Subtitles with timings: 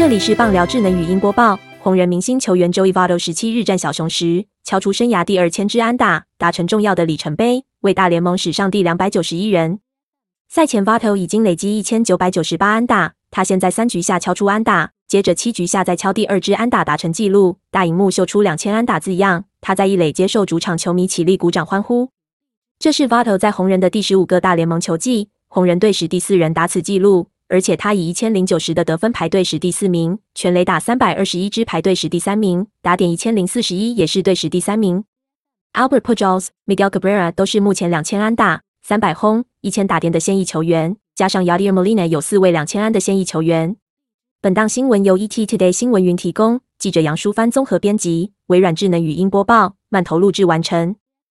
[0.00, 1.60] 这里是棒聊智能语音播报。
[1.78, 9.80] 红人明星球员 Joey Votto 十七日战小熊时，敲出生涯第二千支安打，达成重要的里程碑，为大联盟史上第两百九十一人。
[10.48, 17.58] 赛前 Votto 已经累积一千九百九十八安打，他现在三局下敲出安打，接着七局下再敲第二支安打，达成纪录。
[17.70, 22.08] 大荧幕秀出两千安打字样，他在一垒接受主场球迷起立鼓掌欢呼。
[22.78, 27.26] 这是 Votto 在红人的第十五个大联盟球季，红人队史第四人打此纪录。
[27.50, 35.02] 而且他以一千零九十的得分排队史第四名，全垒打三百二十一支排队史第三名，打点一千零四十一也是队史第三名。
[35.72, 43.74] Albert Pujols、Miguel Cabrera 都是目前两千安打、三百轰、一千打点的现役球员，加上 Yadier Molina 有四位两千安的现役球员。
[44.40, 50.94] 本档新闻由 ET Today 新闻云提供，记者杨淑帆综合编辑，微软智能语音播报，慢投录制完成。